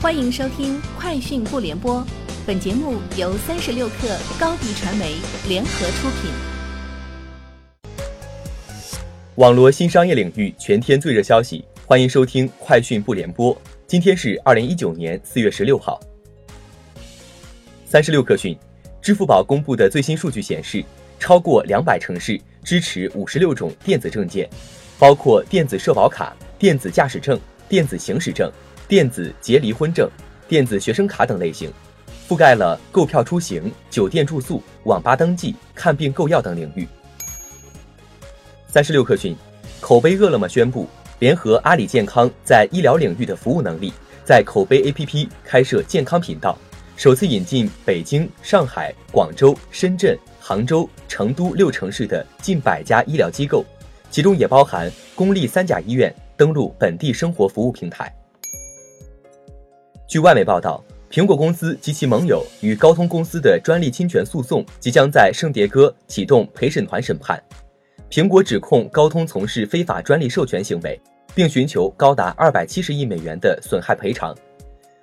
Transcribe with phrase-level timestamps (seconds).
[0.00, 1.96] 欢迎收听《快讯不联播》，
[2.46, 5.16] 本节目由三十六克高低传媒
[5.48, 6.30] 联合出品。
[9.34, 13.52] 网络新商业领域全天最热消息，欢迎收听《快讯不联播》。
[13.88, 15.98] 今天是二零一九年四月十六号。
[17.84, 18.56] 三十六克讯，
[19.02, 20.84] 支付宝公布的最新数据显示，
[21.18, 24.48] 超过两百城市支持五十六种电子证件，
[24.96, 27.36] 包括电子社保卡、电子驾驶证、
[27.68, 28.48] 电子行驶证。
[28.88, 30.08] 电子结离婚证、
[30.48, 31.70] 电子学生卡等类型，
[32.26, 36.88] 覆盖了购票出行、酒店住宿、网吧登记、看病购药等领域。
[38.66, 39.36] 三十六氪讯，
[39.78, 40.88] 口碑饿了么宣布
[41.18, 43.92] 联合阿里健康在医疗领域的服务能力，
[44.24, 46.56] 在口碑 APP 开设健康频道，
[46.96, 53.62] 首次引进北京、上海、广州、深圳、杭州、成都六城市的近百家医疗机构，
[54.10, 58.10] 其中也包含公立三甲医院登录本地生活服务平台。
[60.08, 67.38] 据外媒报道，苹果公司及其盟友与高通公司的专利侵权诉讼即将在圣迭戈启动陪审团审判。
[68.08, 70.98] 苹果指控高通从事非法专利授权行为，
[71.34, 74.34] 并寻求高达二百七十亿美元的损害赔偿，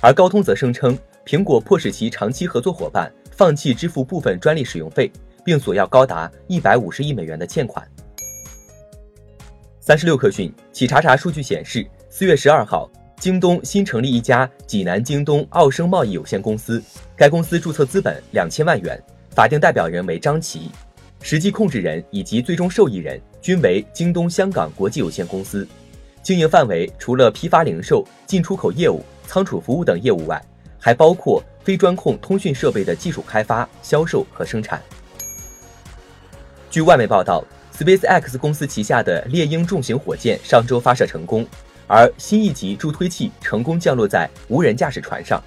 [0.00, 5.12] 而高通则声称苹果迫使其长期合作伙伴放弃支付部分专利使用费，
[5.44, 7.86] 并索要高达一百五十亿美元的欠款。
[9.78, 12.90] 三十六氪讯，企查查数据显示，四月十二号。
[13.18, 16.82] 京东新成立一家济南京东奥生贸易有限公司，
[17.16, 20.70] 该公司注册资本两千万元，法定代表人为张琦，
[21.22, 25.66] 实际控制人以及最终受益人均为京东香港国际有限公司。
[26.22, 30.40] 经营范围除了批发零售、进出口业务、仓储服务等业务外，
[30.78, 34.80] 还包括非专控通讯设备的技术开发、销售和生产。
[36.70, 37.42] 据外媒报道
[37.76, 41.46] ，SpaceX 公司旗下的猎鹰重型火箭上周发射成功。
[41.86, 45.42] 而新一级助推器成功降落在无人驾驶船上，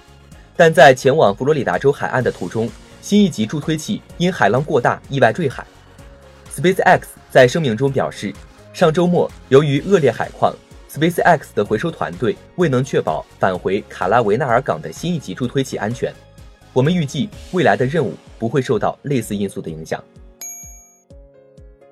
[0.56, 2.68] 但在前往佛罗里达州海岸的途中，
[3.02, 5.66] 新一级助推器因海浪过大意外坠海。
[6.54, 8.32] SpaceX 在声明中表示，
[8.72, 10.54] 上周末由于恶劣海况
[10.90, 16.12] ，SpaceX 的回收团队未能确保返回卡拉维纳尔港的新一级助推器安全。
[16.72, 20.02] 我们预计未来的任务不会受到类似因素的影响。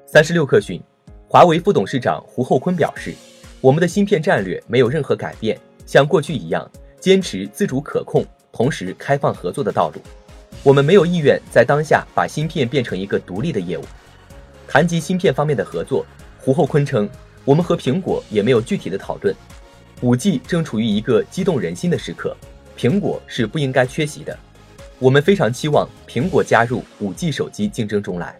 [0.06, 0.82] 三十六氪讯，
[1.28, 3.14] 华为副董事长胡厚昆表示。
[3.60, 6.70] 我们的芯片战略没有任何改变，像过去一样
[7.00, 10.00] 坚持自主可控，同时开放合作的道路。
[10.62, 13.82] 我们没有意愿在当下把芯片变成一个独立的业务。
[14.68, 16.06] 谈及芯片方面的合作，
[16.38, 17.08] 胡厚昆称，
[17.44, 19.34] 我们和苹果也没有具体的讨论。
[20.02, 22.36] 五 G 正处于一个激动人心的时刻，
[22.76, 24.38] 苹果是不应该缺席的。
[25.00, 28.38] 我们非常期望苹果加入五 G 手机竞争中来。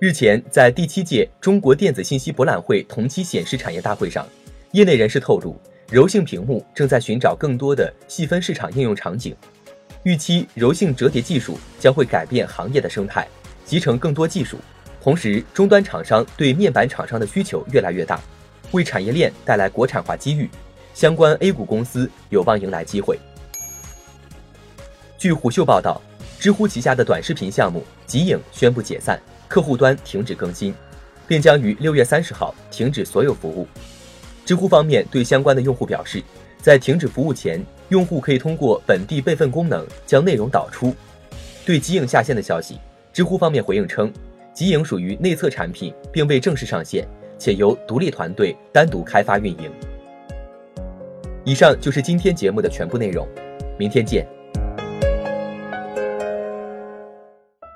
[0.00, 4.26] 日前，在第七届中国电子信息博览会同期显示产业大会上，
[4.72, 5.56] 业内人士透露，
[5.88, 9.36] 柔性屏幕正在寻找更多的细分市场应用场景，
[10.02, 13.26] 预期柔性折叠技术将会改变行业的生态，
[13.64, 14.58] 集成更多技术。
[15.00, 18.20] 同时，终端厂商对面板厂商的需求越来越大，
[18.72, 20.50] 为产业链带来国产化机遇，
[20.92, 23.16] 相关 A 股公司有望迎来机会。
[25.16, 26.02] 据虎嗅报道，
[26.40, 29.20] 知乎旗下的短视频项目极影宣布解散。
[29.48, 30.74] 客户端停止更新，
[31.26, 33.66] 并将于六月三十号停止所有服务。
[34.44, 36.22] 知乎方面对相关的用户表示，
[36.60, 40.94] 在停止服务前，用户可以通过本地备份功能将内容导出。
[41.64, 42.78] 对极影下线的消息，
[43.12, 44.12] 知乎方面回应称，
[44.52, 49.70] 极影属于内测产品，并未正式上线，且由独立团队单独开发运营。
[51.44, 53.26] 以上就是今天节目的全部内容，
[53.78, 54.26] 明天见。